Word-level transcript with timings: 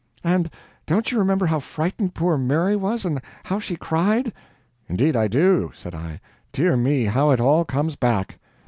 "And 0.23 0.49
don't 0.87 1.11
you 1.11 1.19
remember 1.19 1.45
how 1.45 1.59
frightened 1.59 2.15
poor 2.15 2.35
Mary 2.35 2.75
was, 2.75 3.05
and 3.05 3.21
how 3.43 3.59
she 3.59 3.75
cried?" 3.75 4.33
"Indeed 4.89 5.15
I 5.15 5.27
do!" 5.27 5.71
said 5.75 5.93
I. 5.93 6.19
"Dear 6.51 6.75
me, 6.75 7.05
how 7.05 7.29
it 7.29 7.39
all 7.39 7.63
comes 7.65 7.95
back!" 7.95 8.39